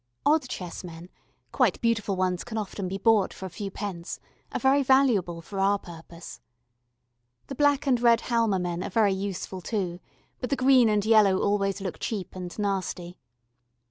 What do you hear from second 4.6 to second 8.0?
valuable for our purpose. The black